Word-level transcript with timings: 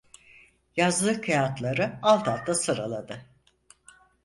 Yazdığı 0.75 1.21
kâğıtları 1.21 1.99
alt 2.01 2.27
alta 2.27 2.53
sıraladı. 2.55 3.25